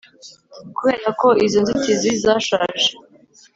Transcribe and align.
Kubera 0.77 1.09
ko 1.21 1.27
izo 1.45 1.59
nzitizi 1.63 2.09
zashaje 2.23 2.89